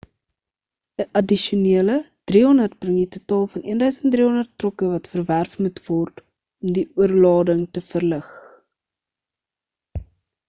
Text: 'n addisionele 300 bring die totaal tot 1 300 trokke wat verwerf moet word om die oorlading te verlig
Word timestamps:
'n 1.01 1.09
addisionele 1.19 1.97
300 2.31 2.77
bring 2.85 2.95
die 3.01 3.11
totaal 3.15 3.43
tot 3.55 3.67
1 3.73 3.99
300 4.15 4.49
trokke 4.63 4.89
wat 4.95 5.09
verwerf 5.13 5.53
moet 5.65 5.77
word 5.89 6.23
om 6.63 6.73
die 6.77 6.85
oorlading 7.03 7.61
te 7.79 7.83
verlig 7.91 8.31